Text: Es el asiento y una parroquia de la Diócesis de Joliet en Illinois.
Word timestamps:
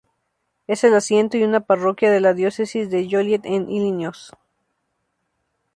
Es 0.65 0.83
el 0.83 0.95
asiento 0.95 1.37
y 1.37 1.43
una 1.43 1.59
parroquia 1.59 2.09
de 2.09 2.19
la 2.21 2.33
Diócesis 2.33 2.89
de 2.89 3.07
Joliet 3.07 3.45
en 3.45 3.69
Illinois. 3.69 4.31